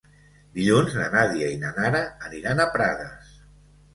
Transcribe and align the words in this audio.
Dilluns 0.53 0.95
na 0.99 1.09
Nàdia 1.15 1.49
i 1.57 1.59
na 1.65 1.73
Nara 1.77 2.01
aniran 2.29 2.61
a 2.63 2.67
Prades. 2.79 3.31